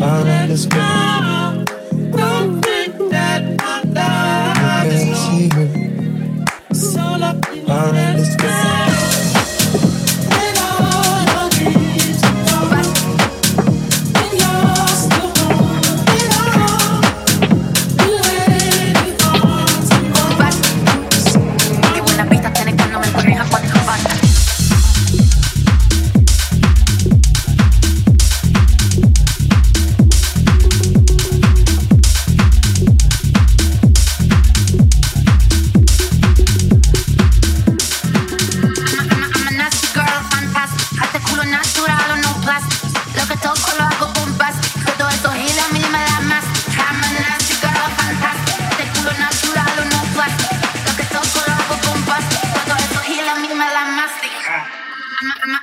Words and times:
All 0.00 0.22
that 0.22 0.48
is 0.48 0.66
good. 0.66 1.17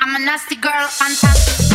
I'm 0.00 0.14
a 0.14 0.24
nasty 0.24 0.56
girl 0.56 0.88
on 1.02 1.14
top. 1.16 1.73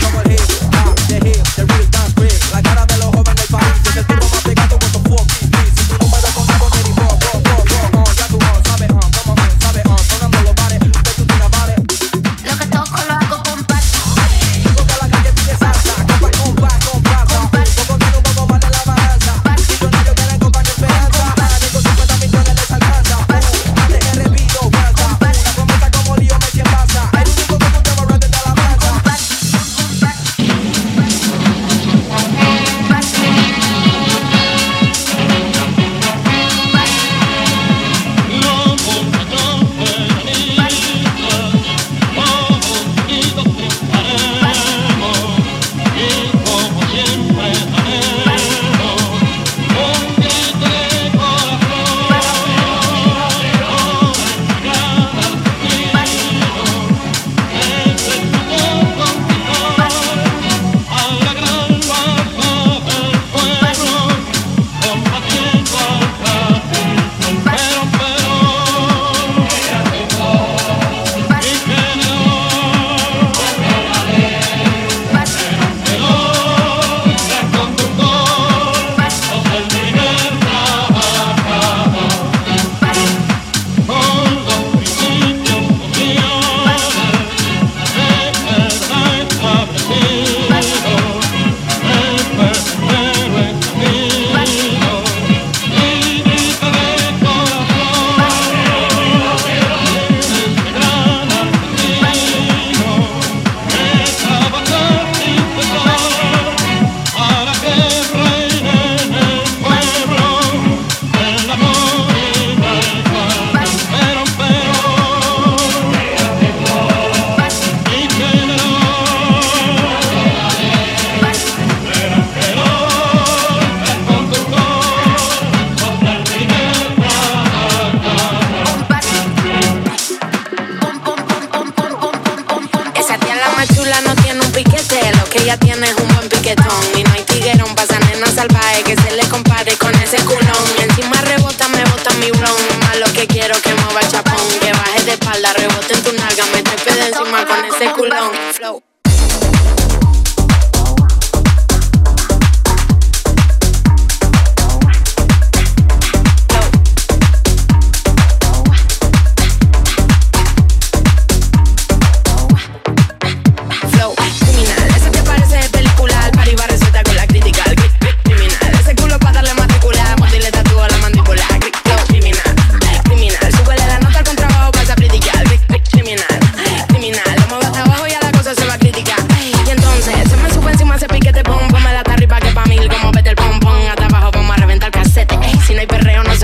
como 0.00 0.20
el 0.22 0.32
hip, 0.32 0.40
hop, 0.72 0.94
the 1.06 1.16
hip, 1.16 1.42
the 1.54 1.64
real 1.64 1.86
dance 1.90 2.52
La 2.52 2.62
cara 2.62 2.84
de 2.84 2.96
los 2.96 3.06
jóvenes 3.06 3.36
del 3.36 4.04
país, 4.04 4.46
el 4.48 4.56
más 4.56 4.75